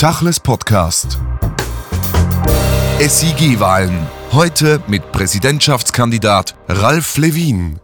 [0.00, 1.18] Tachles Podcast.
[3.00, 4.06] SIG-Wahlen.
[4.32, 7.80] Heute mit Präsidentschaftskandidat Ralf Levin.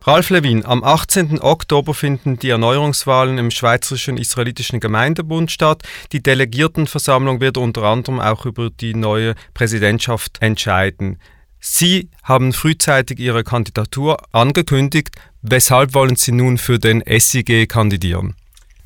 [0.00, 1.38] Ralf Levin, am 18.
[1.42, 5.82] Oktober finden die Erneuerungswahlen im Schweizerischen Israelitischen Gemeindebund statt.
[6.12, 11.18] Die Delegiertenversammlung wird unter anderem auch über die neue Präsidentschaft entscheiden.
[11.58, 15.10] Sie haben frühzeitig Ihre Kandidatur angekündigt.
[15.42, 18.34] Weshalb wollen Sie nun für den SIG kandidieren?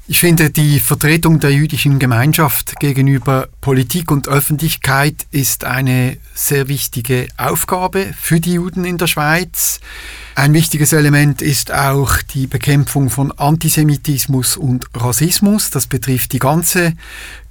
[0.07, 7.27] Ich finde, die Vertretung der jüdischen Gemeinschaft gegenüber Politik und Öffentlichkeit ist eine sehr wichtige
[7.39, 9.81] Aufgabe für die Juden in der Schweiz.
[10.35, 15.71] Ein wichtiges Element ist auch die Bekämpfung von Antisemitismus und Rassismus.
[15.71, 16.93] Das betrifft die ganze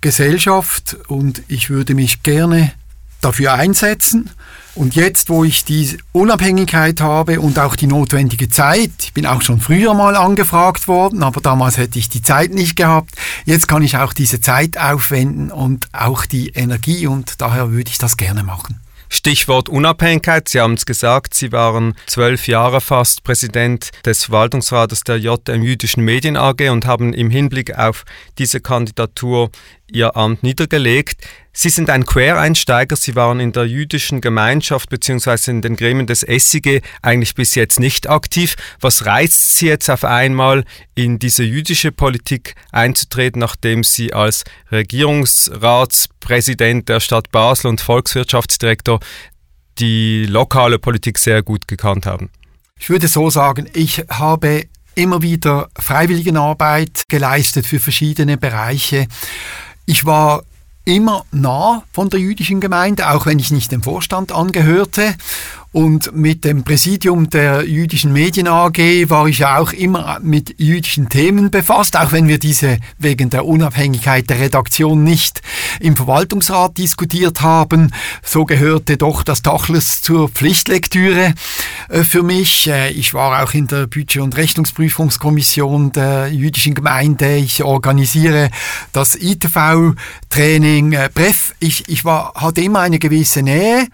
[0.02, 2.72] Gesellschaft und ich würde mich gerne
[3.20, 4.30] dafür einsetzen.
[4.76, 9.44] Und jetzt, wo ich die Unabhängigkeit habe und auch die notwendige Zeit, ich bin auch
[9.44, 13.12] schon früher mal angefragt worden, aber damals hätte ich die Zeit nicht gehabt,
[13.46, 18.00] jetzt kann ich auch diese Zeit aufwenden und auch die Energie und daher würde ich
[18.00, 18.80] das gerne machen.
[19.14, 20.50] Stichwort Unabhängigkeit.
[20.50, 26.04] Sie haben es gesagt, Sie waren zwölf Jahre fast Präsident des Verwaltungsrates der JM Jüdischen
[26.04, 28.06] Medien AG und haben im Hinblick auf
[28.40, 29.52] diese Kandidatur
[29.94, 31.22] Ihr Amt niedergelegt.
[31.54, 32.96] Sie sind ein Quereinsteiger.
[32.96, 35.52] Sie waren in der jüdischen Gemeinschaft bzw.
[35.52, 38.56] in den Gremien des SIG eigentlich bis jetzt nicht aktiv.
[38.82, 40.64] Was reizt Sie jetzt auf einmal,
[40.96, 49.00] in diese jüdische Politik einzutreten, nachdem Sie als Regierungsratspräsident der Stadt Basel und Volkswirtschaftsdirektor
[49.78, 52.32] die lokale Politik sehr gut gekannt haben?
[52.80, 54.64] Ich würde so sagen, ich habe
[54.96, 59.08] immer wieder Freiwilligenarbeit geleistet für verschiedene Bereiche.
[59.86, 60.44] Ich war
[60.86, 65.16] immer nah von der jüdischen Gemeinde, auch wenn ich nicht dem Vorstand angehörte.
[65.74, 68.78] Und mit dem Präsidium der jüdischen Medien AG
[69.10, 73.46] war ich ja auch immer mit jüdischen Themen befasst, auch wenn wir diese wegen der
[73.46, 75.42] Unabhängigkeit der Redaktion nicht
[75.80, 77.92] im Verwaltungsrat diskutiert haben.
[78.22, 81.34] So gehörte doch das Tachles zur Pflichtlektüre
[81.90, 82.68] äh, für mich.
[82.68, 87.38] Äh, ich war auch in der Budget- und Rechnungsprüfungskommission der jüdischen Gemeinde.
[87.38, 88.52] Ich organisiere
[88.92, 91.56] das ITV-Training äh, Bref.
[91.60, 93.88] Ich, ich war, hatte immer eine gewisse Nähe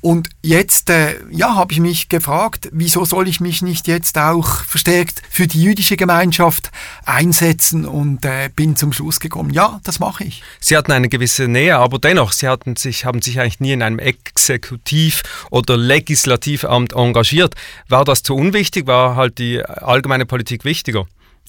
[0.00, 4.64] und jetzt äh, ja, habe ich mich gefragt, wieso soll ich mich nicht jetzt auch
[4.64, 6.70] verstärkt für die jüdische Gemeinschaft
[7.04, 10.42] einsetzen und äh, bin zum Schluss gekommen, ja, das mache ich.
[10.60, 13.82] Sie hatten eine gewisse Nähe, aber dennoch, Sie hatten sich, haben sich eigentlich nie in
[13.82, 17.54] einem Exekutiv- oder Legislativamt engagiert.
[17.88, 18.86] War das zu unwichtig?
[18.86, 21.06] War halt die allgemeine Politik wichtiger?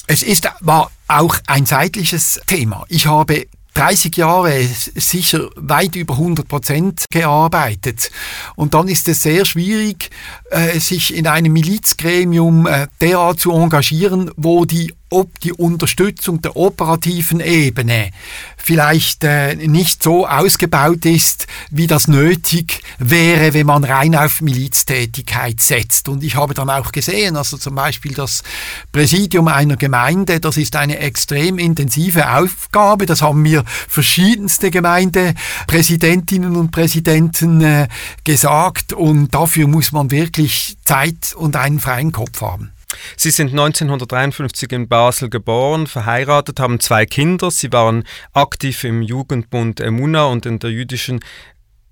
[0.08, 2.84] Es ist, war auch ein zeitliches Thema.
[2.88, 3.46] Ich habe
[3.80, 4.62] 30 Jahre
[4.96, 8.12] sicher weit über 100 Prozent gearbeitet.
[8.58, 10.10] Und dann ist es sehr schwierig,
[10.52, 16.56] äh, sich in einem Milizgremium äh, derart zu engagieren, wo die ob die Unterstützung der
[16.56, 18.12] operativen Ebene
[18.58, 25.60] vielleicht äh, nicht so ausgebaut ist, wie das nötig wäre, wenn man rein auf Miliztätigkeit
[25.60, 26.08] setzt.
[26.10, 28.44] Und ich habe dann auch gesehen, also zum Beispiel das
[28.92, 33.06] Präsidium einer Gemeinde, das ist eine extrem intensive Aufgabe.
[33.06, 37.88] Das haben mir verschiedenste Gemeindepräsidentinnen und Präsidenten äh,
[38.24, 38.94] gesagt.
[38.94, 42.72] Und dafür muss man wirklich Zeit und einen freien Kopf haben.
[43.16, 47.52] Sie sind 1953 in Basel geboren, verheiratet, haben zwei Kinder.
[47.52, 51.20] Sie waren aktiv im Jugendbund Emuna und in der jüdischen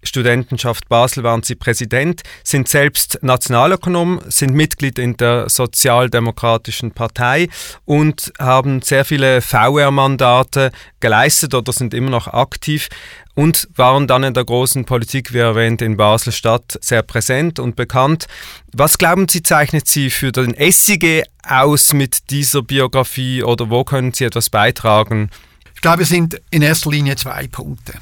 [0.07, 7.49] Studentenschaft Basel waren sie Präsident, sind selbst Nationalökonom, sind Mitglied in der Sozialdemokratischen Partei
[7.85, 12.89] und haben sehr viele VR-Mandate geleistet oder sind immer noch aktiv
[13.35, 18.25] und waren dann in der großen Politik, wie erwähnt, in Basel-Stadt sehr präsent und bekannt.
[18.73, 24.11] Was glauben Sie, zeichnet Sie für den SIG aus mit dieser Biografie oder wo können
[24.11, 25.29] Sie etwas beitragen?
[25.87, 27.93] Ich glaube, es sind in erster Linie zwei Punkte.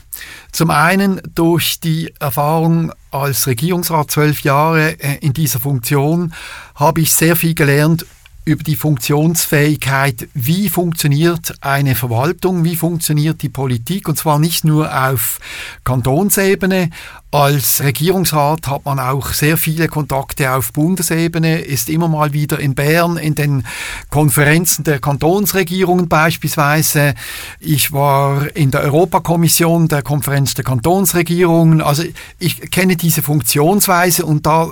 [0.52, 6.34] Zum einen durch die Erfahrung als Regierungsrat zwölf Jahre äh, in dieser Funktion
[6.74, 8.08] habe ich sehr viel gelernt
[8.46, 14.96] über die Funktionsfähigkeit, wie funktioniert eine Verwaltung, wie funktioniert die Politik, und zwar nicht nur
[14.96, 15.40] auf
[15.84, 16.92] Kantonsebene.
[17.32, 22.76] Als Regierungsrat hat man auch sehr viele Kontakte auf Bundesebene, ist immer mal wieder in
[22.76, 23.66] Bern in den
[24.10, 27.16] Konferenzen der Kantonsregierungen beispielsweise.
[27.60, 31.82] Ich war in der Europakommission der Konferenz der Kantonsregierungen.
[31.82, 32.04] Also
[32.38, 34.72] ich kenne diese Funktionsweise und da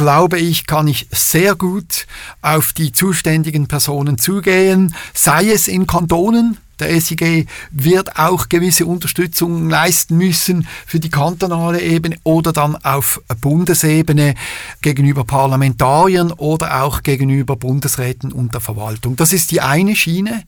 [0.00, 2.06] glaube ich, kann ich sehr gut
[2.40, 9.68] auf die zuständigen Personen zugehen, sei es in Kantonen, Der SIG wird auch gewisse Unterstützung
[9.68, 14.34] leisten müssen für die kantonale Ebene oder dann auf Bundesebene
[14.80, 19.16] gegenüber Parlamentariern oder auch gegenüber Bundesräten und der Verwaltung.
[19.16, 20.44] Das ist die eine Schiene.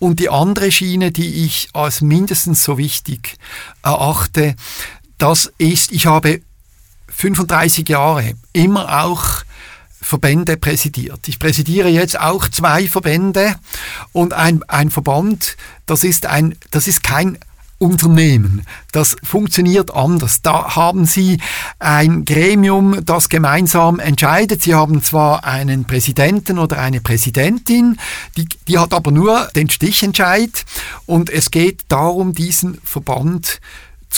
[0.00, 3.36] Und die andere Schiene, die ich als mindestens so wichtig
[3.84, 4.56] erachte,
[5.18, 6.42] das ist, ich habe
[7.16, 9.42] 35 Jahre immer auch
[10.02, 11.26] Verbände präsidiert.
[11.26, 13.56] Ich präsidiere jetzt auch zwei Verbände
[14.12, 17.38] und ein, ein Verband, das ist, ein, das ist kein
[17.78, 18.66] Unternehmen.
[18.92, 20.42] Das funktioniert anders.
[20.42, 21.40] Da haben Sie
[21.78, 24.62] ein Gremium, das gemeinsam entscheidet.
[24.62, 27.98] Sie haben zwar einen Präsidenten oder eine Präsidentin,
[28.36, 30.64] die, die hat aber nur den Stichentscheid
[31.06, 33.60] und es geht darum, diesen Verband zu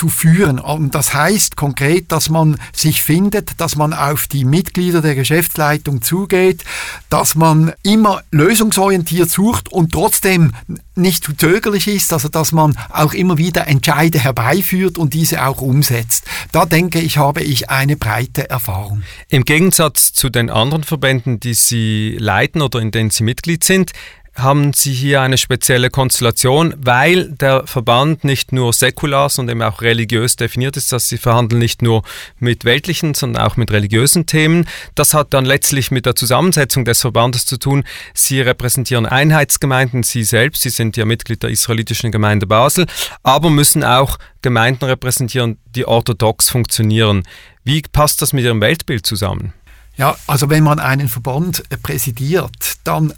[0.06, 0.60] führen.
[0.60, 6.02] Und das heißt konkret, dass man sich findet, dass man auf die Mitglieder der Geschäftsleitung
[6.02, 6.62] zugeht,
[7.10, 10.52] dass man immer lösungsorientiert sucht und trotzdem
[10.94, 15.60] nicht zu zögerlich ist, also dass man auch immer wieder Entscheide herbeiführt und diese auch
[15.60, 16.24] umsetzt.
[16.52, 19.02] Da denke ich, habe ich eine breite Erfahrung.
[19.28, 23.92] Im Gegensatz zu den anderen Verbänden, die Sie leiten oder in denen Sie Mitglied sind,
[24.38, 29.82] haben Sie hier eine spezielle Konstellation, weil der Verband nicht nur säkular, sondern eben auch
[29.82, 32.02] religiös definiert ist, dass Sie verhandeln nicht nur
[32.38, 34.66] mit weltlichen, sondern auch mit religiösen Themen.
[34.94, 37.84] Das hat dann letztlich mit der Zusammensetzung des Verbandes zu tun.
[38.14, 42.86] Sie repräsentieren Einheitsgemeinden, Sie selbst, Sie sind ja Mitglied der israelitischen Gemeinde Basel,
[43.22, 47.24] aber müssen auch Gemeinden repräsentieren, die orthodox funktionieren.
[47.64, 49.52] Wie passt das mit Ihrem Weltbild zusammen?
[49.96, 53.12] Ja, also wenn man einen Verband präsidiert, dann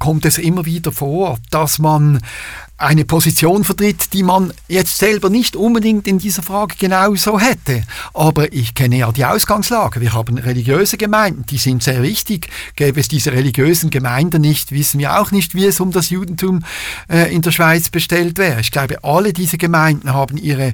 [0.00, 2.20] kommt es immer wieder vor, dass man
[2.80, 7.82] eine Position vertritt, die man jetzt selber nicht unbedingt in dieser Frage genauso hätte.
[8.14, 10.00] Aber ich kenne ja die Ausgangslage.
[10.00, 12.48] Wir haben religiöse Gemeinden, die sind sehr wichtig.
[12.76, 16.64] Gäbe es diese religiösen Gemeinden nicht, wissen wir auch nicht, wie es um das Judentum
[17.10, 18.60] äh, in der Schweiz bestellt wäre.
[18.62, 20.72] Ich glaube, alle diese Gemeinden haben ihre,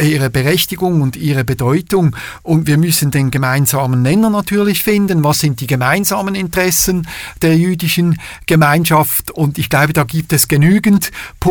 [0.00, 2.14] ihre Berechtigung und ihre Bedeutung
[2.44, 5.24] und wir müssen den gemeinsamen Nenner natürlich finden.
[5.24, 7.08] Was sind die gemeinsamen Interessen
[7.42, 9.32] der jüdischen Gemeinschaft?
[9.32, 11.47] Und ich glaube, da gibt es genügend Punkte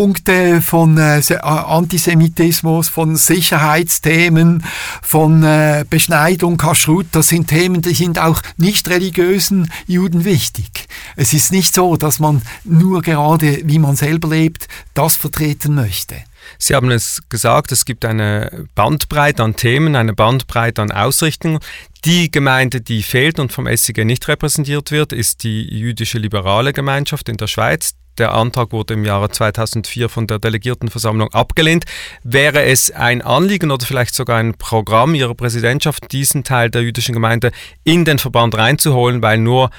[0.61, 4.63] von äh, Antisemitismus, von Sicherheitsthemen,
[5.01, 10.85] von äh, Beschneidung, Kashrut, das sind Themen, die sind auch nicht religiösen Juden wichtig.
[11.15, 16.17] Es ist nicht so, dass man nur gerade, wie man selber lebt, das vertreten möchte.
[16.57, 21.59] Sie haben es gesagt, es gibt eine Bandbreite an Themen, eine Bandbreite an Ausrichtungen.
[22.05, 27.29] Die Gemeinde, die fehlt und vom SIG nicht repräsentiert wird, ist die jüdische liberale Gemeinschaft
[27.29, 27.95] in der Schweiz.
[28.17, 31.85] Der Antrag wurde im Jahre 2004 von der Delegiertenversammlung abgelehnt.
[32.23, 37.13] Wäre es ein Anliegen oder vielleicht sogar ein Programm Ihrer Präsidentschaft, diesen Teil der jüdischen
[37.13, 37.51] Gemeinde
[37.83, 39.69] in den Verband reinzuholen, weil nur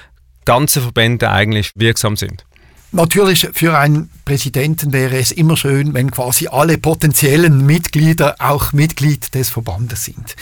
[0.44, 2.44] ganze Verbände eigentlich wirksam sind?
[2.92, 9.34] Natürlich für einen Präsidenten wäre es immer schön, wenn quasi alle potenziellen Mitglieder auch Mitglied
[9.34, 10.36] des Verbandes sind.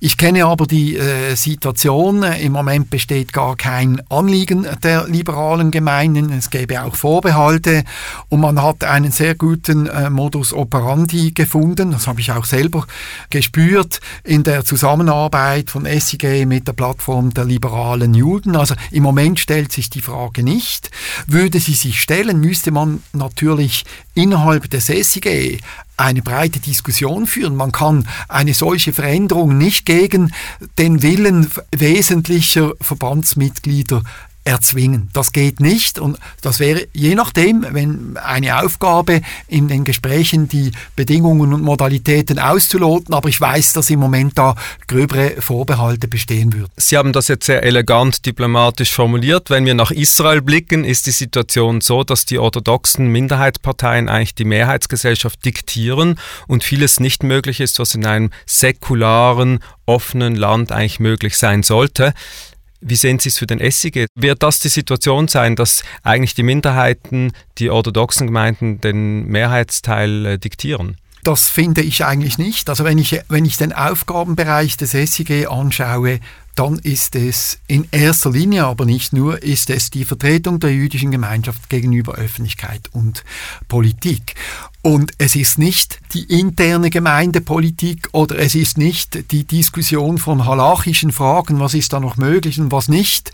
[0.00, 6.32] Ich kenne aber die äh, Situation, im Moment besteht gar kein Anliegen der liberalen Gemeinden,
[6.32, 7.84] es gäbe auch Vorbehalte
[8.30, 12.86] und man hat einen sehr guten äh, Modus operandi gefunden, das habe ich auch selber
[13.28, 18.56] gespürt in der Zusammenarbeit von SIG mit der Plattform der liberalen Juden.
[18.56, 20.90] Also im Moment stellt sich die Frage nicht.
[21.26, 23.84] Würde sie sich stellen, müsste man natürlich
[24.14, 25.60] innerhalb des SIG
[25.96, 27.56] eine breite Diskussion führen.
[27.56, 30.32] Man kann eine solche Veränderung nicht gegen
[30.78, 34.02] den Willen wesentlicher Verbandsmitglieder
[34.46, 35.10] erzwingen.
[35.12, 40.70] Das geht nicht und das wäre je nachdem, wenn eine Aufgabe in den Gesprächen die
[40.94, 44.54] Bedingungen und Modalitäten auszuloten, aber ich weiß, dass im Moment da
[44.86, 46.70] gröbere Vorbehalte bestehen würden.
[46.76, 49.50] Sie haben das jetzt sehr elegant diplomatisch formuliert.
[49.50, 54.44] Wenn wir nach Israel blicken, ist die Situation so, dass die orthodoxen Minderheitsparteien eigentlich die
[54.44, 61.36] Mehrheitsgesellschaft diktieren und vieles nicht möglich ist, was in einem säkularen, offenen Land eigentlich möglich
[61.36, 62.14] sein sollte.
[62.88, 64.06] Wie sehen Sie es für den SIG?
[64.14, 70.38] Wird das die Situation sein, dass eigentlich die Minderheiten, die orthodoxen Gemeinden den Mehrheitsteil äh,
[70.38, 70.96] diktieren?
[71.24, 72.70] Das finde ich eigentlich nicht.
[72.70, 76.20] Also wenn ich, wenn ich den Aufgabenbereich des SIG anschaue,
[76.54, 81.10] dann ist es in erster Linie, aber nicht nur, ist es die Vertretung der jüdischen
[81.10, 83.24] Gemeinschaft gegenüber Öffentlichkeit und
[83.66, 84.36] Politik.
[84.86, 91.10] Und es ist nicht die interne Gemeindepolitik oder es ist nicht die Diskussion von halachischen
[91.10, 93.32] Fragen, was ist da noch möglich und was nicht,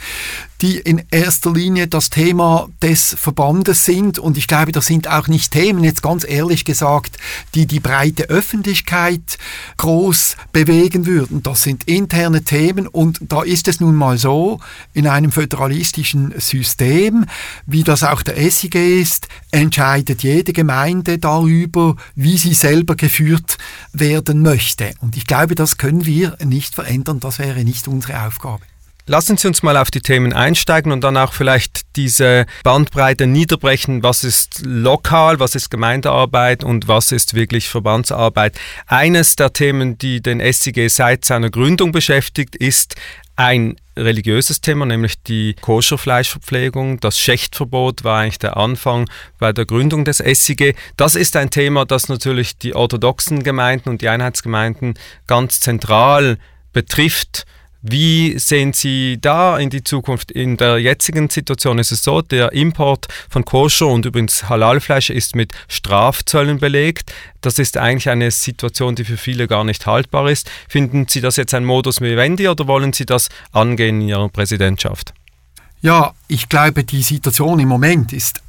[0.63, 4.19] die in erster Linie das Thema des Verbandes sind.
[4.19, 7.19] Und ich glaube, das sind auch nicht Themen, jetzt ganz ehrlich gesagt,
[7.55, 9.39] die die breite Öffentlichkeit
[9.77, 11.43] groß bewegen würden.
[11.43, 14.61] Das sind interne Themen und da ist es nun mal so,
[14.95, 17.27] in einem föderalistischen System,
[17.67, 23.59] wie das auch der SIG ist, entscheidet jede Gemeinde darüber, wie sie selber geführt
[23.93, 24.93] werden möchte.
[25.01, 28.63] Und ich glaube, das können wir nicht verändern, das wäre nicht unsere Aufgabe.
[29.07, 34.05] Lassen Sie uns mal auf die Themen einsteigen und dann auch vielleicht diese Bandbreite niederbrechen.
[34.05, 38.57] Was ist lokal, was ist Gemeindearbeit und was ist wirklich Verbandsarbeit?
[38.87, 42.95] Eines der Themen, die den SIG seit seiner Gründung beschäftigt, ist
[43.37, 47.01] ein religiöses Thema, nämlich die Koscherfleischverpflegung.
[47.01, 49.09] Das Schächtverbot war eigentlich der Anfang
[49.39, 50.75] bei der Gründung des SIG.
[50.97, 54.95] Das ist ein Thema, das natürlich die orthodoxen Gemeinden und die Einheitsgemeinden
[55.27, 56.39] ganz zentral
[56.73, 57.45] betrifft.
[57.85, 60.31] Wie sehen Sie da in die Zukunft?
[60.31, 65.35] In der jetzigen Situation ist es so, der Import von Koscher und übrigens Halalfleisch ist
[65.35, 67.13] mit Strafzöllen belegt.
[67.41, 70.49] Das ist eigentlich eine Situation, die für viele gar nicht haltbar ist.
[70.69, 75.13] Finden Sie das jetzt ein Modus vivendi oder wollen Sie das angehen in Ihrer Präsidentschaft?
[75.81, 78.42] Ja, ich glaube, die Situation im Moment ist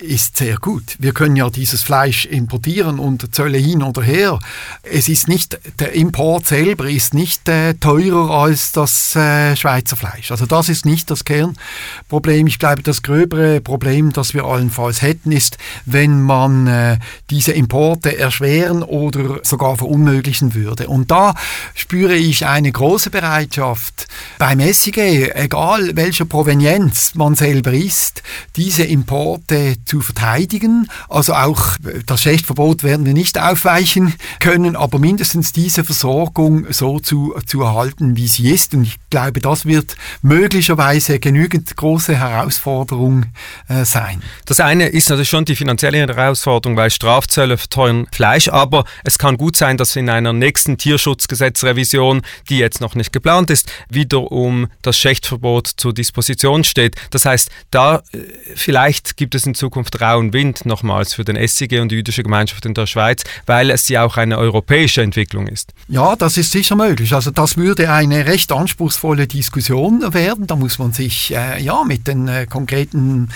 [0.00, 0.96] ist sehr gut.
[0.98, 4.38] Wir können ja dieses Fleisch importieren und Zölle hin oder her.
[4.82, 10.30] Es ist nicht, der Import selber ist nicht äh, teurer als das äh, Schweizer Fleisch.
[10.30, 12.46] Also das ist nicht das Kernproblem.
[12.46, 16.98] Ich glaube, das gröbere Problem, das wir allenfalls hätten, ist, wenn man äh,
[17.30, 20.88] diese Importe erschweren oder sogar verunmöglichen würde.
[20.88, 21.34] Und da
[21.74, 24.98] spüre ich eine große Bereitschaft beim SIG,
[25.34, 28.22] egal welcher Provenienz man selber ist,
[28.56, 30.88] diese Importe zu verteidigen.
[31.08, 37.34] Also auch das Schächtverbot werden wir nicht aufweichen können, aber mindestens diese Versorgung so zu,
[37.44, 38.72] zu erhalten, wie sie ist.
[38.72, 43.26] Und ich glaube, das wird möglicherweise genügend große Herausforderung
[43.66, 44.22] äh, sein.
[44.44, 49.36] Das eine ist natürlich schon die finanzielle Herausforderung, weil Strafzölle verteuern Fleisch, aber es kann
[49.36, 54.96] gut sein, dass in einer nächsten Tierschutzgesetzrevision, die jetzt noch nicht geplant ist, wiederum das
[54.96, 56.94] Schächtverbot zur Disposition steht.
[57.10, 58.18] Das heißt, da äh,
[58.54, 62.22] vielleicht gibt es in Zukunft Zukunft rauen Wind nochmals für den SIG und die jüdische
[62.22, 65.72] Gemeinschaft in der Schweiz, weil es ja auch eine europäische Entwicklung ist.
[65.88, 67.14] Ja, das ist sicher möglich.
[67.14, 70.46] Also das würde eine recht anspruchsvolle Diskussion werden.
[70.46, 73.30] Da muss man sich äh, ja mit den äh, konkreten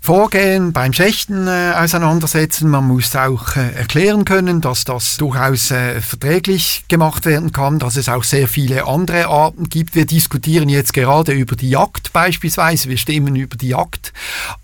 [0.00, 2.68] Vorgehen beim Schächten äh, auseinandersetzen.
[2.68, 7.96] Man muss auch äh, erklären können, dass das durchaus äh, verträglich gemacht werden kann, dass
[7.96, 9.94] es auch sehr viele andere Arten gibt.
[9.94, 12.88] Wir diskutieren jetzt gerade über die Jagd beispielsweise.
[12.88, 14.12] Wir stimmen über die Jagd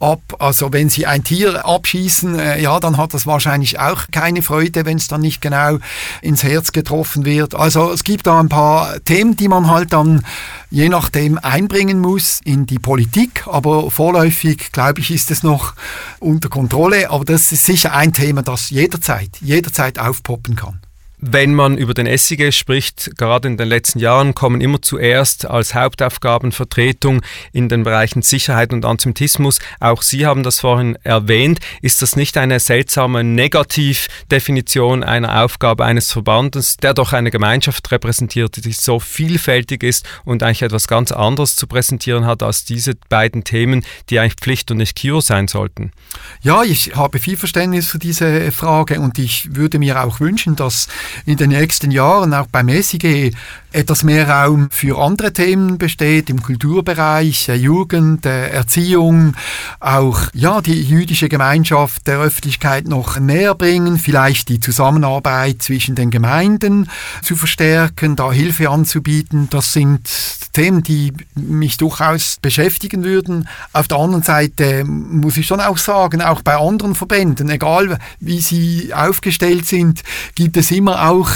[0.00, 0.22] ab.
[0.40, 4.86] Also wenn Sie ein Tier abschießen, äh, ja, dann hat das wahrscheinlich auch keine Freude,
[4.86, 5.78] wenn es dann nicht genau
[6.22, 7.54] ins Herz getroffen wird.
[7.54, 10.22] Also es gibt da ein paar Themen, die man halt dann
[10.70, 15.74] je nachdem einbringen muss in die Politik, aber vorläufig, glaube ich, ist es noch
[16.20, 17.10] unter Kontrolle.
[17.10, 20.79] Aber das ist sicher ein Thema, das jederzeit, jederzeit aufpoppen kann.
[21.22, 25.74] Wenn man über den SIG spricht, gerade in den letzten Jahren, kommen immer zuerst als
[25.74, 27.20] Hauptaufgabenvertretung
[27.52, 29.58] in den Bereichen Sicherheit und Antisemitismus.
[29.80, 31.60] Auch Sie haben das vorhin erwähnt.
[31.82, 38.64] Ist das nicht eine seltsame Negativdefinition einer Aufgabe eines Verbandes, der doch eine Gemeinschaft repräsentiert,
[38.64, 43.44] die so vielfältig ist und eigentlich etwas ganz anderes zu präsentieren hat als diese beiden
[43.44, 45.92] Themen, die eigentlich Pflicht und nicht Kio sein sollten?
[46.40, 50.88] Ja, ich habe viel Verständnis für diese Frage und ich würde mir auch wünschen, dass
[51.26, 53.34] in den nächsten Jahren auch beim SIG
[53.72, 59.34] etwas mehr Raum für andere Themen besteht, im Kulturbereich, Jugend, Erziehung,
[59.78, 66.10] auch ja, die jüdische Gemeinschaft der Öffentlichkeit noch näher bringen, vielleicht die Zusammenarbeit zwischen den
[66.10, 66.90] Gemeinden
[67.22, 69.48] zu verstärken, da Hilfe anzubieten.
[69.50, 70.08] Das sind
[70.52, 73.48] Themen, die mich durchaus beschäftigen würden.
[73.72, 78.40] Auf der anderen Seite muss ich schon auch sagen, auch bei anderen Verbänden, egal wie
[78.40, 80.02] sie aufgestellt sind,
[80.34, 81.30] gibt es immer auch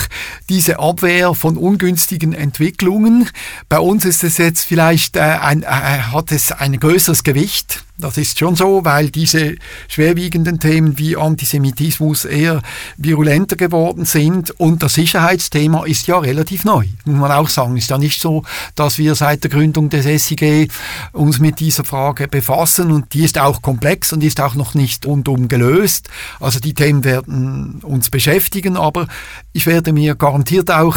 [0.48, 3.28] diese Abwehr von ungünstigen Entwicklungen.
[3.68, 8.16] Bei uns ist es jetzt vielleicht äh, ein, äh, hat es ein größeres Gewicht das
[8.18, 9.54] ist schon so, weil diese
[9.86, 12.60] schwerwiegenden Themen wie Antisemitismus eher
[12.96, 17.76] virulenter geworden sind und das Sicherheitsthema ist ja relativ neu, muss man auch sagen.
[17.76, 18.42] Ist ja nicht so,
[18.74, 20.72] dass wir seit der Gründung des SIG
[21.12, 25.06] uns mit dieser Frage befassen und die ist auch komplex und ist auch noch nicht
[25.06, 26.08] rundum gelöst.
[26.40, 29.06] Also die Themen werden uns beschäftigen, aber
[29.52, 30.96] ich werde mir garantiert auch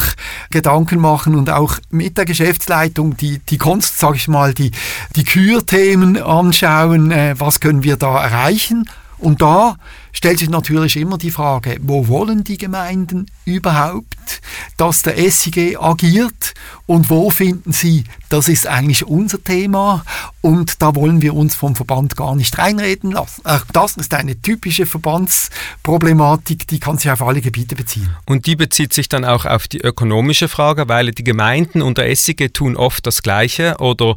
[0.50, 4.72] Gedanken machen und auch mit der Geschäftsleitung die, die Kunst, sage ich mal, die,
[5.16, 8.90] die Kürthemen anschauen schauen, äh, was können wir da erreichen.
[9.18, 9.78] Und da
[10.12, 14.42] stellt sich natürlich immer die Frage, wo wollen die Gemeinden überhaupt,
[14.78, 16.54] dass der SIG agiert
[16.86, 20.04] und wo finden sie, das ist eigentlich unser Thema
[20.42, 23.42] und da wollen wir uns vom Verband gar nicht reinreden lassen.
[23.74, 28.10] Das ist eine typische Verbandsproblematik, die kann sich auf alle Gebiete beziehen.
[28.26, 32.14] Und die bezieht sich dann auch auf die ökonomische Frage, weil die Gemeinden und der
[32.16, 34.16] SIG tun oft das Gleiche oder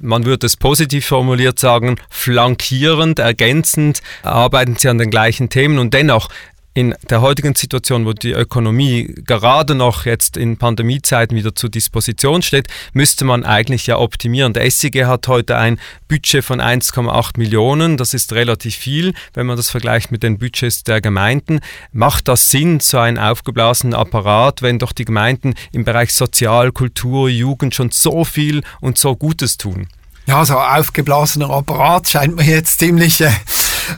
[0.00, 5.80] man würde es positiv formuliert sagen, flankierend, ergänzend arbeiten sie an den gleichen gleichen Themen
[5.80, 6.28] und dennoch
[6.74, 12.40] in der heutigen Situation, wo die Ökonomie gerade noch jetzt in Pandemiezeiten wieder zur Disposition
[12.40, 14.52] steht, müsste man eigentlich ja optimieren.
[14.52, 17.96] Der SIG hat heute ein Budget von 1,8 Millionen.
[17.96, 21.58] Das ist relativ viel, wenn man das vergleicht mit den Budgets der Gemeinden.
[21.90, 27.28] Macht das Sinn, so einen aufgeblasenen Apparat, wenn doch die Gemeinden im Bereich Sozial, Kultur,
[27.28, 29.88] Jugend schon so viel und so Gutes tun?
[30.26, 33.32] Ja, so aufgeblasener Apparat scheint mir jetzt ziemlich äh,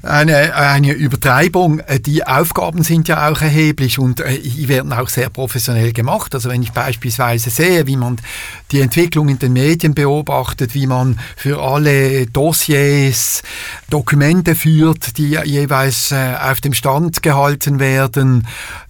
[0.02, 1.80] eine, eine Übertreibung.
[1.80, 6.34] Äh, die Aufgaben sind ja auch erheblich und äh, die werden auch sehr professionell gemacht.
[6.34, 8.16] Also wenn ich beispielsweise sehe, wie man
[8.70, 13.42] die Entwicklung in den Medien beobachtet, wie man für alle Dossiers
[13.88, 18.46] Dokumente führt, die jeweils äh, auf dem Stand gehalten werden,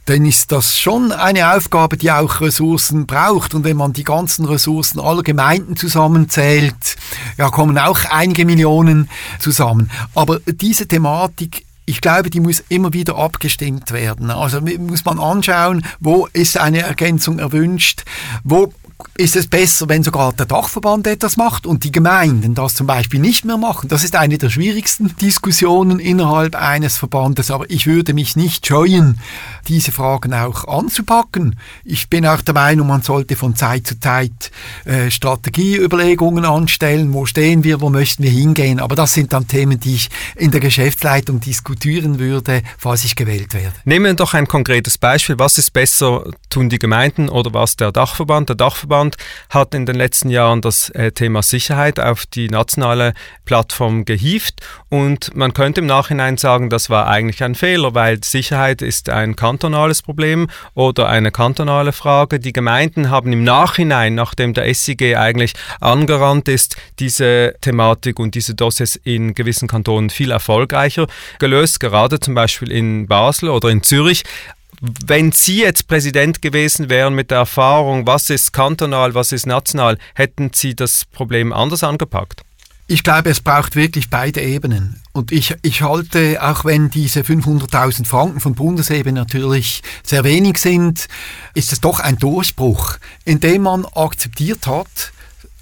[0.07, 3.55] dann ist das schon eine Aufgabe, die auch Ressourcen braucht.
[3.55, 6.97] Und wenn man die ganzen Ressourcen aller Gemeinden zusammenzählt,
[7.37, 9.91] ja, kommen auch einige Millionen zusammen.
[10.15, 14.31] Aber diese Thematik ich glaube, die muss immer wieder abgestimmt werden.
[14.31, 18.05] Also muss man anschauen, wo ist eine Ergänzung erwünscht,
[18.45, 18.73] wo
[19.17, 23.21] ist es besser, wenn sogar der Dachverband etwas macht und die Gemeinden das zum Beispiel
[23.21, 23.89] nicht mehr machen.
[23.89, 29.19] Das ist eine der schwierigsten Diskussionen innerhalb eines Verbandes, aber ich würde mich nicht scheuen,
[29.69, 31.59] diese Fragen auch anzupacken.
[31.85, 34.51] Ich bin auch der Meinung, man sollte von Zeit zu Zeit
[34.85, 39.81] äh, Strategieüberlegungen anstellen, wo stehen wir, wo möchten wir hingehen, aber das sind dann Themen,
[39.81, 43.75] die ich in der Geschäftsleitung diskutieren würde, falls ich gewählt werde.
[43.85, 45.39] Nehmen wir doch ein konkretes Beispiel.
[45.39, 48.49] Was ist besser, tun die Gemeinden oder was der Dachverband?
[48.51, 49.17] Der Dachverband Bundesverband
[49.49, 55.35] hat in den letzten Jahren das äh, Thema Sicherheit auf die nationale Plattform gehievt und
[55.35, 60.03] man könnte im Nachhinein sagen, das war eigentlich ein Fehler, weil Sicherheit ist ein kantonales
[60.03, 62.41] Problem oder eine kantonale Frage.
[62.41, 68.55] Die Gemeinden haben im Nachhinein, nachdem der SIG eigentlich angerannt ist, diese Thematik und diese
[68.55, 71.07] Dossiers in gewissen Kantonen viel erfolgreicher
[71.39, 74.25] gelöst, gerade zum Beispiel in Basel oder in Zürich.
[74.81, 79.99] Wenn Sie jetzt Präsident gewesen wären mit der Erfahrung, was ist kantonal, was ist national,
[80.15, 82.43] hätten Sie das Problem anders angepackt?
[82.87, 85.01] Ich glaube, es braucht wirklich beide Ebenen.
[85.13, 91.07] Und ich, ich halte, auch wenn diese 500.000 Franken von Bundesebene natürlich sehr wenig sind,
[91.55, 95.13] ist es doch ein Durchbruch, indem man akzeptiert hat,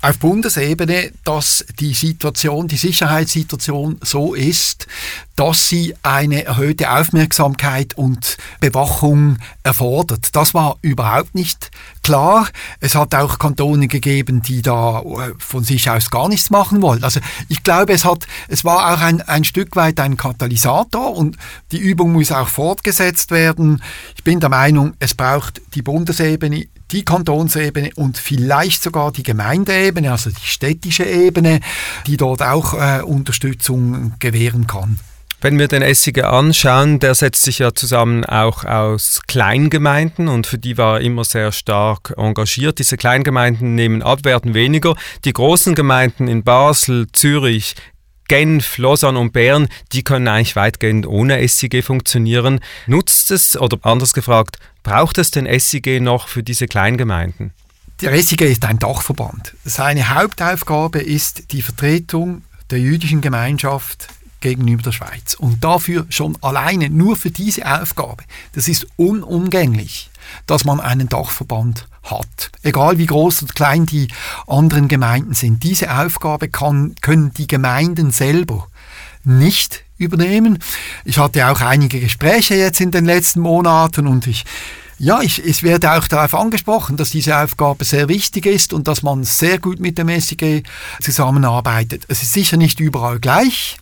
[0.00, 4.86] auf Bundesebene, dass die Situation, die Sicherheitssituation so ist,
[5.34, 10.34] dass sie eine erhöhte Aufmerksamkeit und Bewachung erfordert.
[10.34, 11.70] Das war überhaupt nicht
[12.02, 12.48] klar.
[12.80, 17.04] Es hat auch Kantone gegeben, die da äh, von sich aus gar nichts machen wollten.
[17.04, 21.36] Also ich glaube, es hat, es war auch ein, ein Stück weit ein Katalysator und
[21.72, 23.82] die Übung muss auch fortgesetzt werden.
[24.16, 30.10] Ich bin der Meinung, es braucht die Bundesebene, die Kantonsebene und vielleicht sogar die Gemeindeebene,
[30.10, 31.60] also die städtische Ebene,
[32.06, 34.98] die dort auch äh, Unterstützung gewähren kann.
[35.40, 40.58] Wenn wir den Essiger anschauen, der setzt sich ja zusammen auch aus Kleingemeinden und für
[40.58, 42.80] die war er immer sehr stark engagiert.
[42.80, 44.96] Diese Kleingemeinden nehmen ab, werden weniger.
[45.24, 47.76] Die großen Gemeinden in Basel, Zürich,
[48.28, 52.60] Genf, Lausanne und Bern, die können eigentlich weitgehend ohne SIG funktionieren.
[52.86, 57.52] Nutzt es, oder anders gefragt, braucht es den SIG noch für diese Kleingemeinden?
[58.00, 59.54] Der SIG ist ein Dachverband.
[59.64, 64.08] Seine Hauptaufgabe ist die Vertretung der jüdischen Gemeinschaft
[64.40, 65.34] gegenüber der Schweiz.
[65.34, 70.10] Und dafür schon alleine, nur für diese Aufgabe, das ist unumgänglich,
[70.46, 72.50] dass man einen Dachverband hat.
[72.62, 74.08] Egal wie groß oder klein die
[74.46, 75.62] anderen Gemeinden sind.
[75.62, 78.68] Diese Aufgabe kann, können die Gemeinden selber
[79.24, 80.58] nicht übernehmen.
[81.04, 84.44] Ich hatte auch einige Gespräche jetzt in den letzten Monaten und ich
[85.00, 89.04] ja, ich, es werde auch darauf angesprochen, dass diese Aufgabe sehr wichtig ist und dass
[89.04, 90.64] man sehr gut mit dem SIG
[91.00, 92.04] zusammenarbeitet.
[92.08, 93.76] Es ist sicher nicht überall gleich,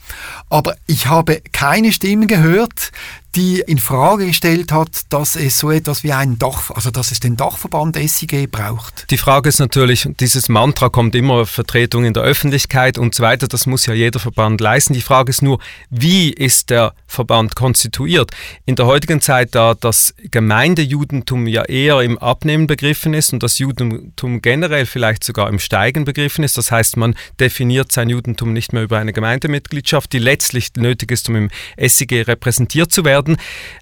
[0.51, 2.93] aber ich habe keine Stimmen gehört,
[3.37, 7.21] die in Frage gestellt hat, dass es so etwas wie einen Dach, also dass es
[7.21, 9.11] den Dachverband SIG braucht.
[9.11, 13.47] Die Frage ist natürlich, dieses Mantra kommt immer Vertretung in der Öffentlichkeit und so weiter,
[13.47, 14.95] das muss ja jeder Verband leisten.
[14.95, 15.59] Die Frage ist nur,
[15.91, 18.31] wie ist der Verband konstituiert?
[18.65, 23.59] In der heutigen Zeit, da das Gemeindejudentum ja eher im Abnehmen begriffen ist und das
[23.59, 28.73] Judentum generell vielleicht sogar im Steigen begriffen ist, das heißt, man definiert sein Judentum nicht
[28.73, 33.26] mehr über eine Gemeindemitgliedschaft, die letztlich nötig ist, um im SIG repräsentiert zu werden.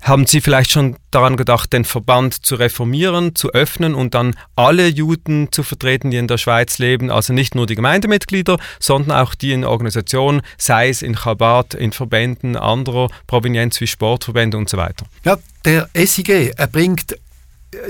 [0.03, 4.89] Haben Sie vielleicht schon daran gedacht, den Verband zu reformieren, zu öffnen und dann alle
[4.89, 9.35] Juden zu vertreten, die in der Schweiz leben, also nicht nur die Gemeindemitglieder, sondern auch
[9.35, 14.77] die in Organisationen, sei es in Chabad, in Verbänden anderer Provenienz wie Sportverbände und so
[14.77, 15.07] weiter.
[15.25, 17.17] Ja, der SIG, er bringt,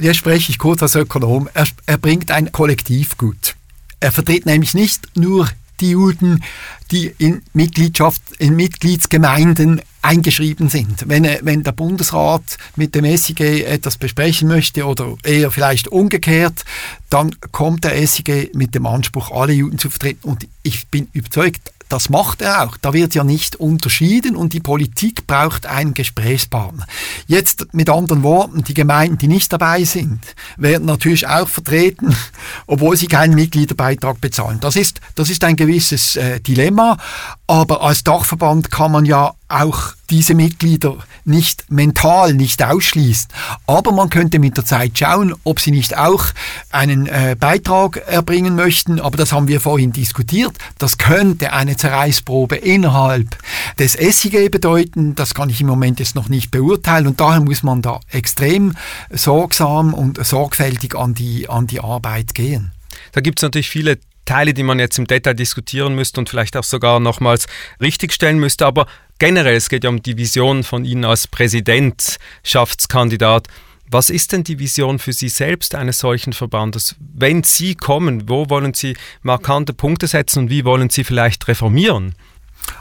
[0.00, 3.54] jetzt spreche ich kurz als Ökonom, er, er bringt ein Kollektivgut.
[4.00, 5.48] Er vertritt nämlich nicht nur
[5.80, 6.42] die Juden,
[6.90, 11.08] die in Mitgliedschaft, in Mitgliedsgemeinden eingeschrieben sind.
[11.08, 16.64] Wenn, wenn der Bundesrat mit dem SIG etwas besprechen möchte oder eher vielleicht umgekehrt,
[17.08, 20.28] dann kommt der SIG mit dem Anspruch, alle Juden zu vertreten.
[20.28, 22.76] Und ich bin überzeugt, das macht er auch.
[22.78, 26.86] Da wird ja nicht unterschieden und die Politik braucht einen Gesprächspartner.
[27.26, 30.20] Jetzt mit anderen Worten, die Gemeinden, die nicht dabei sind,
[30.56, 32.16] werden natürlich auch vertreten,
[32.66, 34.58] obwohl sie keinen Mitgliederbeitrag bezahlen.
[34.60, 36.98] Das ist, das ist ein gewisses äh, Dilemma,
[37.46, 43.28] aber als Dachverband kann man ja auch diese Mitglieder nicht mental nicht ausschließen.
[43.66, 46.26] Aber man könnte mit der Zeit schauen, ob sie nicht auch
[46.70, 49.00] einen äh, Beitrag erbringen möchten.
[49.00, 50.52] Aber das haben wir vorhin diskutiert.
[50.78, 53.36] Das könnte eine Zerreißprobe innerhalb
[53.78, 55.14] des SIG bedeuten.
[55.14, 57.06] Das kann ich im Moment jetzt noch nicht beurteilen.
[57.06, 58.76] Und daher muss man da extrem
[59.10, 62.72] sorgsam und sorgfältig an die, an die Arbeit gehen.
[63.12, 66.56] Da gibt es natürlich viele Teile, die man jetzt im Detail diskutieren müsste und vielleicht
[66.56, 67.46] auch sogar nochmals
[67.80, 68.66] richtigstellen müsste.
[68.66, 68.86] Aber
[69.24, 73.48] generell, es geht ja um die Vision von Ihnen als Präsidentschaftskandidat.
[73.90, 76.94] Was ist denn die Vision für Sie selbst eines solchen Verbandes?
[76.98, 82.14] Wenn Sie kommen, wo wollen Sie markante Punkte setzen und wie wollen Sie vielleicht reformieren?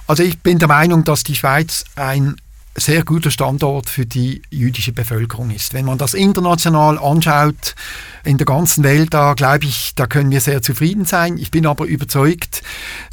[0.05, 2.35] Also ich bin der Meinung, dass die Schweiz ein
[2.75, 5.73] sehr guter Standort für die jüdische Bevölkerung ist.
[5.73, 7.75] Wenn man das international anschaut,
[8.23, 11.37] in der ganzen Welt, da glaube ich, da können wir sehr zufrieden sein.
[11.37, 12.63] Ich bin aber überzeugt,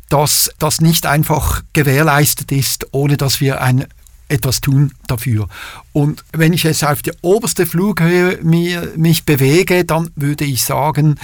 [0.08, 3.86] dass das nicht einfach gewährleistet ist, ohne dass wir ein
[4.28, 5.48] etwas tun dafür.
[5.92, 11.16] Und wenn ich jetzt auf die oberste Flughöhe mir, mich bewege, dann würde ich sagen,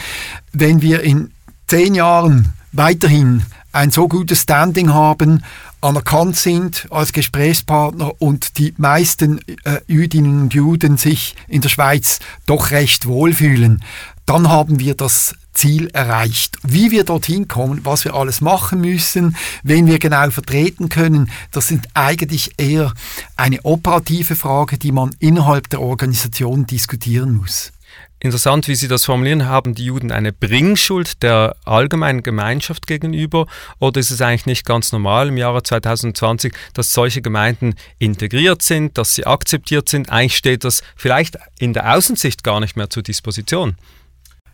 [0.52, 1.30] wenn wir in
[1.68, 5.44] zehn Jahren weiterhin ein so gutes Standing haben,
[5.86, 12.18] anerkannt sind als Gesprächspartner und die meisten äh, Jüdinnen und Juden sich in der Schweiz
[12.44, 13.84] doch recht wohlfühlen,
[14.26, 16.58] dann haben wir das Ziel erreicht.
[16.64, 21.68] Wie wir dorthin kommen, was wir alles machen müssen, wen wir genau vertreten können, das
[21.68, 22.92] sind eigentlich eher
[23.36, 27.72] eine operative Frage, die man innerhalb der Organisation diskutieren muss.
[28.26, 33.46] Interessant, wie Sie das formulieren, haben die Juden eine Bringschuld der allgemeinen Gemeinschaft gegenüber
[33.78, 38.98] oder ist es eigentlich nicht ganz normal im Jahre 2020, dass solche Gemeinden integriert sind,
[38.98, 40.10] dass sie akzeptiert sind?
[40.10, 43.76] Eigentlich steht das vielleicht in der Außensicht gar nicht mehr zur Disposition.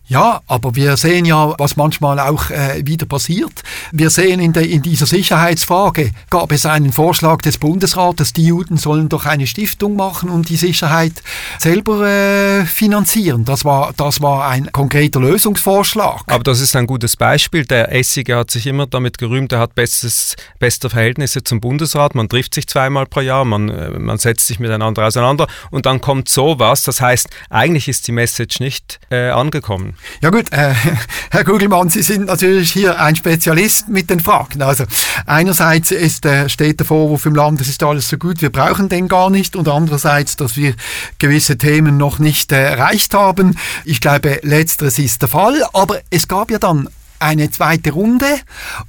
[0.08, 3.62] Ja, aber wir sehen ja, was manchmal auch äh, wieder passiert.
[3.92, 8.76] Wir sehen in, der, in dieser Sicherheitsfrage, gab es einen Vorschlag des Bundesrates, die Juden
[8.76, 11.22] sollen doch eine Stiftung machen und die Sicherheit
[11.58, 13.44] selber äh, finanzieren.
[13.44, 16.24] Das war, das war ein konkreter Lösungsvorschlag.
[16.26, 17.64] Aber das ist ein gutes Beispiel.
[17.64, 22.16] Der Essige hat sich immer damit gerühmt, er hat bestes, beste Verhältnisse zum Bundesrat.
[22.16, 26.00] Man trifft sich zweimal pro Jahr, man, äh, man setzt sich miteinander auseinander und dann
[26.00, 26.82] kommt sowas.
[26.82, 29.91] Das heißt, eigentlich ist die Message nicht äh, angekommen.
[30.20, 30.74] Ja gut, äh,
[31.30, 34.62] Herr Kugelmann, Sie sind natürlich hier ein Spezialist mit den Fragen.
[34.62, 34.84] Also
[35.26, 38.88] einerseits ist, äh, steht der Vorwurf im Land, es ist alles so gut, wir brauchen
[38.88, 40.74] den gar nicht und andererseits, dass wir
[41.18, 43.58] gewisse Themen noch nicht äh, erreicht haben.
[43.84, 46.88] Ich glaube, letzteres ist der Fall, aber es gab ja dann
[47.22, 48.26] eine zweite Runde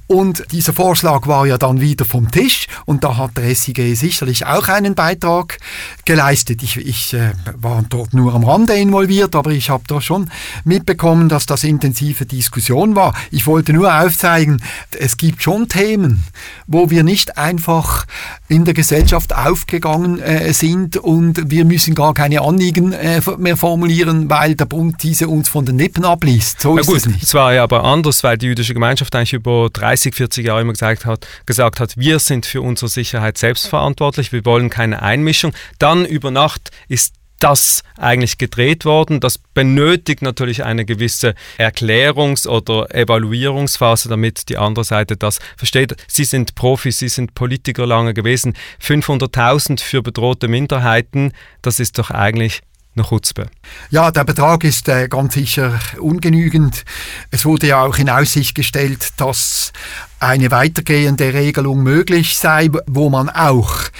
[0.06, 4.46] und dieser Vorschlag war ja dann wieder vom Tisch und da hat der SIG sicherlich
[4.46, 5.58] auch einen Beitrag
[6.04, 6.62] geleistet.
[6.62, 10.30] Ich, ich äh, war dort nur am Rande involviert, aber ich habe da schon
[10.64, 13.14] mitbekommen, dass das intensive Diskussion war.
[13.30, 14.62] Ich wollte nur aufzeigen,
[14.98, 16.24] es gibt schon Themen,
[16.66, 18.06] wo wir nicht einfach
[18.48, 24.28] in der Gesellschaft aufgegangen äh, sind und wir müssen gar keine Anliegen äh, mehr formulieren,
[24.28, 26.60] weil der Bund diese uns von den Lippen abliest.
[26.60, 27.02] So ist gut.
[27.22, 30.72] Es war ja aber anders weil die jüdische Gemeinschaft eigentlich über 30, 40 Jahre immer
[30.72, 35.52] gesagt hat, gesagt hat, wir sind für unsere Sicherheit selbst verantwortlich, wir wollen keine Einmischung.
[35.78, 39.20] Dann über Nacht ist das eigentlich gedreht worden.
[39.20, 45.94] Das benötigt natürlich eine gewisse Erklärungs- oder Evaluierungsphase, damit die andere Seite das versteht.
[46.08, 48.54] Sie sind Profis, Sie sind Politiker lange gewesen.
[48.82, 52.62] 500.000 für bedrohte Minderheiten, das ist doch eigentlich
[52.96, 53.48] eine Chutzpe.
[53.90, 56.84] Ja, der Betrag ist äh, ganz sicher ungenügend.
[57.30, 59.72] Es wurde ja auch in Aussicht gestellt, dass
[60.20, 63.90] eine weitergehende Regelung möglich sei, wo man auch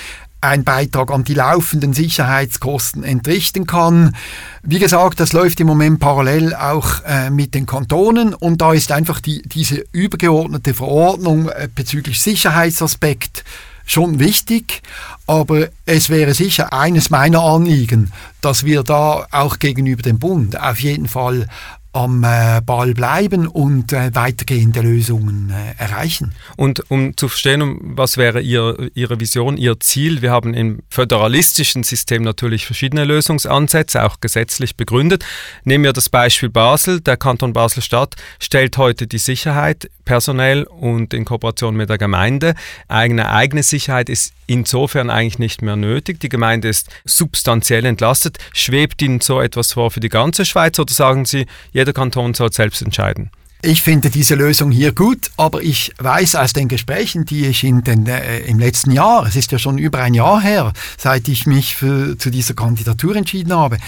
[0.45, 4.15] ein Beitrag an die laufenden Sicherheitskosten entrichten kann.
[4.63, 8.93] Wie gesagt, das läuft im Moment parallel auch äh, mit den Kantonen und da ist
[8.93, 13.43] einfach die, diese übergeordnete Verordnung äh, bezüglich Sicherheitsaspekt
[13.87, 14.83] schon wichtig,
[15.27, 20.81] aber es wäre sicher eines meiner Anliegen, dass wir da auch gegenüber dem Bund auf
[20.81, 21.49] jeden Fall
[21.95, 26.35] am äh, Ball bleiben und äh, weitergehende Lösungen äh, erreichen.
[26.57, 31.85] Und um zu verstehen, was wäre Ihr, Ihre Vision, Ihr Ziel, wir haben im föderalistischen
[31.85, 35.25] System natürlich verschiedene Lösungsansätze, auch gesetzlich begründet.
[35.63, 37.01] Nehmen wir das Beispiel Basel.
[37.01, 42.55] Der Kanton Basel-Stadt stellt heute die Sicherheit personell und in Kooperation mit der Gemeinde.
[42.89, 46.21] Eine eigene Sicherheit ist insofern eigentlich nicht mehr nötig.
[46.21, 48.39] Die Gemeinde ist substanziell entlastet.
[48.53, 51.47] Schwebt Ihnen so etwas vor für die ganze Schweiz oder sagen Sie,
[51.85, 53.31] jeder Kanton soll selbst entscheiden?
[53.61, 57.83] Ich finde diese Lösung hier gut, aber ich weiß aus den Gesprächen, die ich in
[57.83, 61.47] den, äh, im letzten Jahr, es ist ja schon über ein Jahr her, seit ich
[61.47, 63.79] mich für, zu dieser Kandidatur entschieden habe,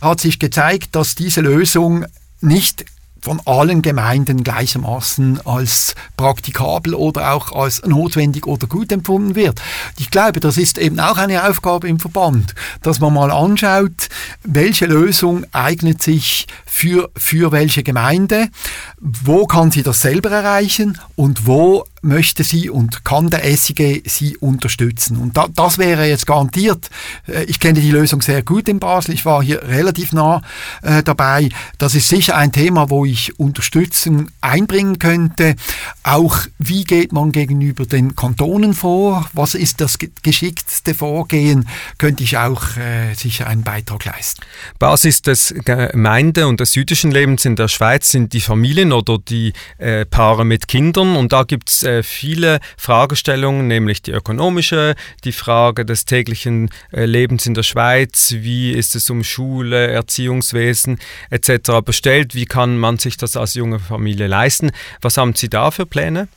[0.00, 2.06] hat sich gezeigt, dass diese Lösung
[2.40, 2.84] nicht
[3.24, 9.62] von allen Gemeinden gleichermaßen als praktikabel oder auch als notwendig oder gut empfunden wird.
[9.98, 14.10] Ich glaube, das ist eben auch eine Aufgabe im Verband, dass man mal anschaut,
[14.42, 18.48] welche Lösung eignet sich für, für welche Gemeinde,
[19.00, 24.36] wo kann sie das selber erreichen und wo möchte sie und kann der SIG sie
[24.36, 25.16] unterstützen.
[25.16, 26.90] Und da, das wäre jetzt garantiert,
[27.26, 30.42] äh, ich kenne die Lösung sehr gut in Basel, ich war hier relativ nah
[30.82, 31.48] äh, dabei.
[31.78, 35.56] Das ist sicher ein Thema, wo ich Unterstützung einbringen könnte.
[36.02, 39.28] Auch wie geht man gegenüber den Kantonen vor?
[39.32, 41.68] Was ist das geschicktste Vorgehen?
[41.98, 44.42] Könnte ich auch äh, sicher einen Beitrag leisten.
[44.78, 49.52] Basis des Gemeinde- und des jüdischen Lebens in der Schweiz sind die Familien oder die
[49.78, 55.32] äh, Paare mit Kindern und da gibt es äh, viele Fragestellungen, nämlich die ökonomische, die
[55.32, 60.98] Frage des täglichen äh, Lebens in der Schweiz, wie ist es um Schule, Erziehungswesen
[61.30, 61.82] etc.
[61.84, 64.72] bestellt, wie kann man sich das als junge Familie leisten.
[65.00, 66.28] Was haben Sie da für Pläne?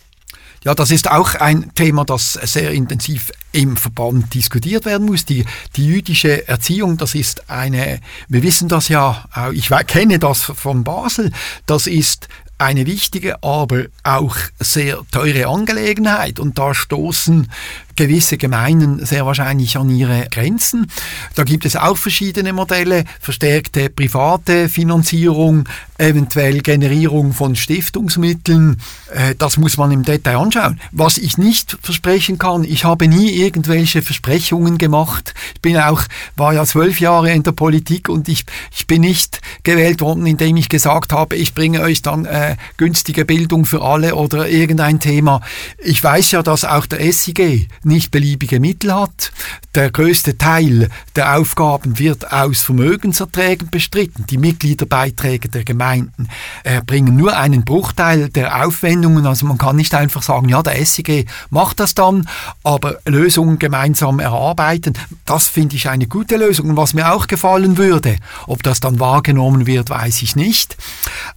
[0.63, 5.23] Ja, das ist auch ein Thema, das sehr intensiv im Verband diskutiert werden muss.
[5.23, 10.83] Die, die jüdische Erziehung, das ist eine, wir wissen das ja, ich kenne das von
[10.83, 11.31] Basel,
[11.67, 16.39] das ist eine wichtige, aber auch sehr teure Angelegenheit.
[16.39, 17.51] Und da stoßen
[17.97, 20.88] gewisse Gemeinden sehr wahrscheinlich an ihre Grenzen.
[21.36, 28.79] Da gibt es auch verschiedene Modelle, verstärkte private Finanzierung, eventuell Generierung von Stiftungsmitteln.
[29.13, 30.79] Äh, das muss man im Detail anschauen.
[30.91, 35.33] Was ich nicht versprechen kann, ich habe nie irgendwelche Versprechungen gemacht.
[35.55, 36.03] Ich bin auch,
[36.36, 40.57] war ja zwölf Jahre in der Politik und ich, ich bin nicht gewählt worden, indem
[40.57, 45.41] ich gesagt habe, ich bringe euch dann äh, günstige Bildung für alle oder irgendein Thema.
[45.79, 49.32] Ich weiß ja, dass auch der SIG nicht beliebige Mittel hat.
[49.73, 54.26] Der größte Teil der Aufgaben wird aus Vermögenserträgen bestritten.
[54.28, 56.30] Die Mitgliederbeiträge der Gemeinden
[56.63, 59.26] äh, bringen nur einen Bruchteil der Aufwendungen.
[59.26, 62.28] Also man kann nicht einfach sagen, ja, der SIG macht das dann,
[62.63, 64.93] aber Lösungen gemeinsam erarbeiten,
[65.26, 66.69] das finde ich eine gute Lösung.
[66.69, 70.78] Und was mir auch gefallen würde, ob das dann wahrgenommen wird, weiß ich nicht.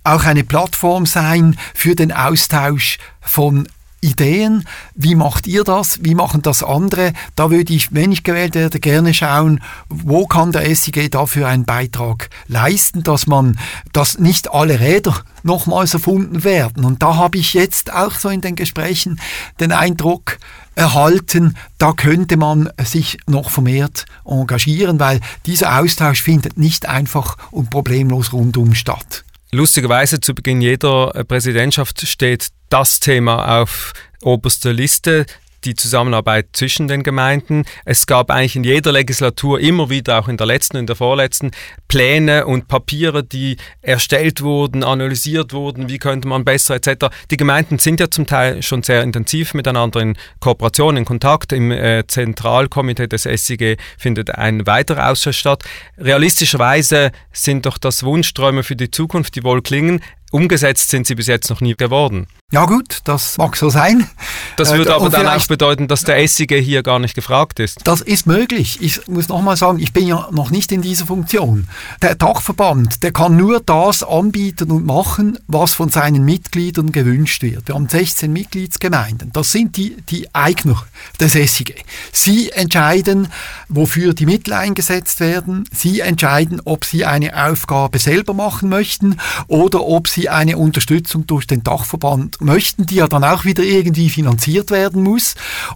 [0.05, 3.69] Auch eine Plattform sein für den Austausch von
[4.01, 4.65] Ideen.
[4.95, 5.99] Wie macht ihr das?
[6.03, 7.13] Wie machen das andere?
[7.37, 11.65] Da würde ich, wenn ich gewählt werde, gerne schauen, wo kann der SIG dafür einen
[11.65, 13.59] Beitrag leisten, dass man,
[13.93, 16.85] dass nicht alle Räder nochmals erfunden werden.
[16.85, 19.21] Und da habe ich jetzt auch so in den Gesprächen
[19.59, 20.39] den Eindruck
[20.75, 27.71] erhalten, da könnte man sich noch vermehrt engagieren, weil dieser Austausch findet nicht einfach und
[27.71, 29.25] problemlos rundum statt.
[29.53, 35.27] Lustigerweise zu Beginn jeder Präsidentschaft steht das Thema auf oberster Liste
[35.65, 37.65] die Zusammenarbeit zwischen den Gemeinden.
[37.85, 41.51] Es gab eigentlich in jeder Legislatur immer wieder, auch in der letzten und der vorletzten,
[41.89, 47.07] Pläne und Papiere, die erstellt wurden, analysiert wurden, wie könnte man besser etc.
[47.31, 51.53] Die Gemeinden sind ja zum Teil schon sehr intensiv miteinander in Kooperation, in Kontakt.
[51.53, 55.65] Im äh, Zentralkomitee des SIG findet ein weiterer Ausschuss statt.
[55.99, 60.01] Realistischerweise sind doch das Wunschträume für die Zukunft, die wohl klingen.
[60.31, 62.27] Umgesetzt sind sie bis jetzt noch nie geworden.
[62.53, 64.11] Ja gut, das mag so sein.
[64.57, 67.79] Das würde äh, aber dann auch bedeuten, dass der SIG hier gar nicht gefragt ist.
[67.85, 68.79] Das ist möglich.
[68.81, 71.69] Ich muss nochmal sagen, ich bin ja noch nicht in dieser Funktion.
[72.03, 77.69] Der Dachverband, der kann nur das anbieten und machen, was von seinen Mitgliedern gewünscht wird.
[77.69, 79.31] Wir haben 16 Mitgliedsgemeinden.
[79.33, 80.83] Das sind die, die Eigner
[81.21, 81.85] des SIG.
[82.13, 83.29] Sie entscheiden,
[83.69, 85.69] wofür die Mittel eingesetzt werden.
[85.73, 91.47] Sie entscheiden, ob sie eine Aufgabe selber machen möchten oder ob sie eine Unterstützung durch
[91.47, 95.35] den Dachverband möchten, die ja dann auch wieder irgendwie finanziert werden muss.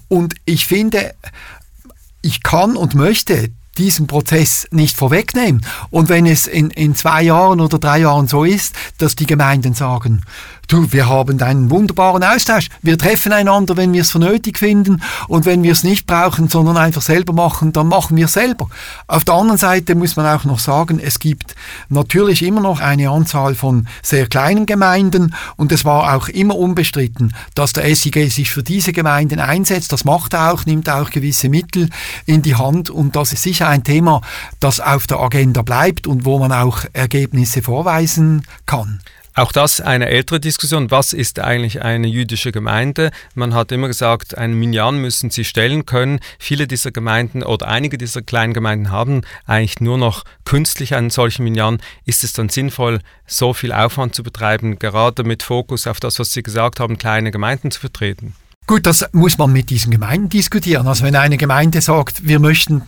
[0.09, 1.15] Und ich finde,
[2.23, 5.65] ich kann und möchte diesen Prozess nicht vorwegnehmen.
[5.91, 9.75] Und wenn es in, in zwei Jahren oder drei Jahren so ist, dass die Gemeinden
[9.75, 10.23] sagen,
[10.69, 12.69] du, wir haben einen wunderbaren Austausch.
[12.83, 16.49] Wir treffen einander, wenn wir es für nötig finden und wenn wir es nicht brauchen,
[16.49, 18.69] sondern einfach selber machen, dann machen wir es selber.
[19.07, 21.55] Auf der anderen Seite muss man auch noch sagen, es gibt
[21.89, 27.35] natürlich immer noch eine Anzahl von sehr kleinen Gemeinden und es war auch immer unbestritten,
[27.55, 29.93] dass der SIG sich für diese Gemeinden einsetzt.
[29.93, 31.89] Das macht er auch, nimmt auch gewisse Mittel
[32.27, 34.21] in die Hand und das ist sicher ein Thema,
[34.61, 39.01] das auf der Agenda bleibt und wo man auch Ergebnisse vorweisen kann.
[39.37, 40.93] Auch das eine ältere Diskussion.
[40.93, 43.11] Was ist eigentlich eine jüdische Gemeinde?
[43.35, 46.21] Man hat immer gesagt, einen Minyan müssen sie stellen können.
[46.39, 51.43] Viele dieser Gemeinden oder einige dieser kleinen Gemeinden haben eigentlich nur noch künstlich einen solchen
[51.43, 51.79] Minyan.
[52.05, 56.33] Ist es dann sinnvoll, so viel Aufwand zu betreiben, gerade mit Fokus auf das, was
[56.33, 58.37] Sie gesagt haben, kleine Gemeinden zu vertreten?
[58.67, 60.87] Gut, das muss man mit diesen Gemeinden diskutieren.
[60.87, 62.81] Also wenn eine Gemeinde sagt, wir möchten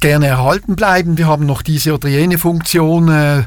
[0.00, 3.44] gerne erhalten bleiben, wir haben noch diese oder jene Funktion äh,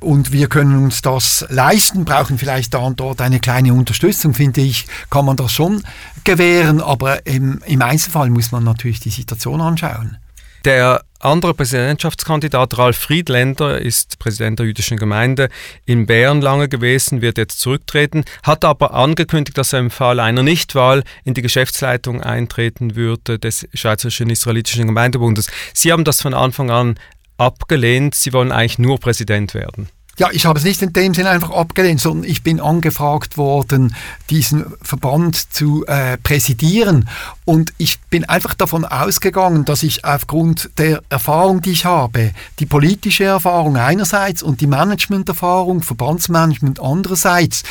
[0.00, 4.62] und wir können uns das leisten, brauchen vielleicht da und dort eine kleine Unterstützung, finde
[4.62, 5.82] ich, kann man das schon
[6.24, 10.16] gewähren, aber im, im Einzelfall muss man natürlich die Situation anschauen.
[10.66, 15.48] Der andere Präsidentschaftskandidat Ralf Friedländer ist Präsident der jüdischen Gemeinde
[15.84, 20.42] in Bern lange gewesen, wird jetzt zurücktreten, hat aber angekündigt, dass er im Fall einer
[20.42, 25.46] Nichtwahl in die Geschäftsleitung eintreten würde des Schweizerischen Israelitischen Gemeindebundes.
[25.72, 26.98] Sie haben das von Anfang an
[27.38, 29.88] abgelehnt, Sie wollen eigentlich nur Präsident werden.
[30.18, 33.94] Ja, ich habe es nicht in dem Sinne einfach abgelehnt, sondern ich bin angefragt worden,
[34.30, 37.08] diesen Verband zu äh, präsidieren.
[37.44, 42.66] Und ich bin einfach davon ausgegangen, dass ich aufgrund der Erfahrung, die ich habe, die
[42.66, 47.62] politische Erfahrung einerseits und die Managementerfahrung, Verbandsmanagement andererseits,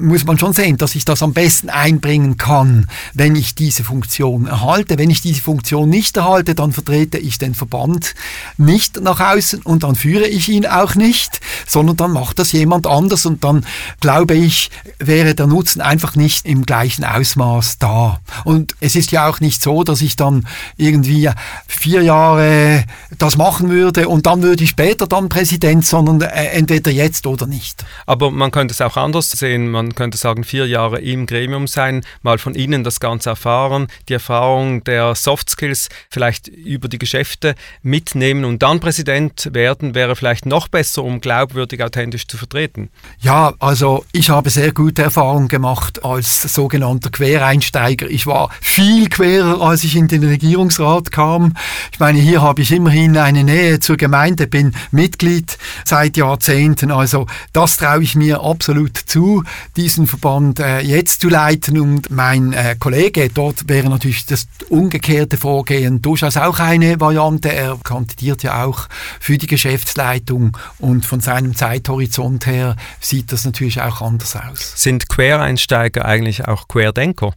[0.00, 4.46] muss man schon sehen, dass ich das am besten einbringen kann, wenn ich diese Funktion
[4.46, 4.98] erhalte.
[4.98, 8.14] Wenn ich diese Funktion nicht erhalte, dann vertrete ich den Verband
[8.56, 12.86] nicht nach außen und dann führe ich ihn auch nicht, sondern dann macht das jemand
[12.86, 13.64] anders und dann
[14.00, 18.20] glaube ich, wäre der Nutzen einfach nicht im gleichen Ausmaß da.
[18.44, 21.30] Und es ist ja auch nicht so, dass ich dann irgendwie
[21.68, 22.84] vier Jahre
[23.18, 27.46] das machen würde und dann würde ich später dann Präsident, sondern äh, entweder jetzt oder
[27.46, 27.84] nicht.
[28.06, 31.66] Aber man könnte es auch anders sehen sehen, man könnte sagen, vier Jahre im Gremium
[31.66, 36.98] sein, mal von Ihnen das Ganze erfahren, die Erfahrung der Soft Skills vielleicht über die
[36.98, 42.90] Geschäfte mitnehmen und dann Präsident werden, wäre vielleicht noch besser, um glaubwürdig authentisch zu vertreten.
[43.20, 48.08] Ja, also ich habe sehr gute Erfahrungen gemacht als sogenannter Quereinsteiger.
[48.08, 51.54] Ich war viel querer, als ich in den Regierungsrat kam.
[51.92, 56.90] Ich meine, hier habe ich immerhin eine Nähe zur Gemeinde, bin Mitglied seit Jahrzehnten.
[56.90, 59.44] Also das traue ich mir absolut zu
[59.76, 61.78] diesen Verband äh, jetzt zu leiten.
[61.78, 67.52] Und mein äh, Kollege, dort wäre natürlich das umgekehrte Vorgehen durchaus auch eine Variante.
[67.52, 68.88] Er kandidiert ja auch
[69.20, 74.74] für die Geschäftsleitung und von seinem Zeithorizont her sieht das natürlich auch anders aus.
[74.76, 77.32] Sind Quereinsteiger eigentlich auch Querdenker?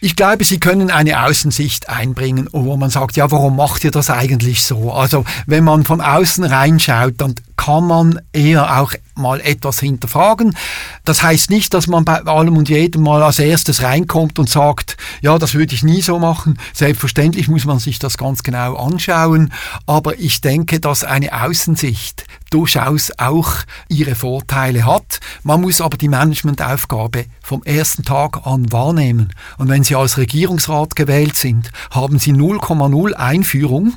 [0.00, 4.10] Ich glaube, Sie können eine Außensicht einbringen, wo man sagt, ja, warum macht ihr das
[4.10, 4.92] eigentlich so?
[4.92, 10.56] Also, wenn man von außen reinschaut, dann kann man eher auch mal etwas hinterfragen.
[11.04, 14.96] Das heißt nicht, dass man bei allem und jedem mal als erstes reinkommt und sagt,
[15.20, 16.58] ja, das würde ich nie so machen.
[16.72, 19.52] Selbstverständlich muss man sich das ganz genau anschauen,
[19.86, 23.52] aber ich denke, dass eine Außensicht durchaus auch
[23.88, 25.20] ihre Vorteile hat.
[25.42, 29.32] Man muss aber die Managementaufgabe vom ersten Tag an wahrnehmen.
[29.58, 33.94] Und wenn Sie als Regierungsrat gewählt sind, haben Sie 0,0 Einführung.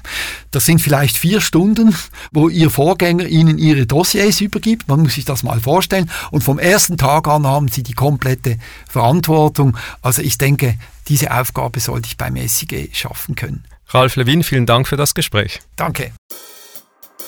[0.51, 1.95] Das sind vielleicht vier Stunden,
[2.31, 4.87] wo Ihr Vorgänger Ihnen Ihre Dossiers übergibt.
[4.87, 6.09] Man muss sich das mal vorstellen.
[6.31, 8.57] Und vom ersten Tag an haben Sie die komplette
[8.89, 9.77] Verantwortung.
[10.01, 13.65] Also ich denke, diese Aufgabe sollte ich beim SIG schaffen können.
[13.89, 15.59] Ralf Lewin, vielen Dank für das Gespräch.
[15.75, 16.13] Danke.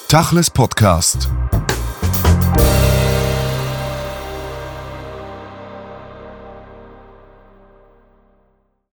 [0.07, 1.29] Tachles Podcast.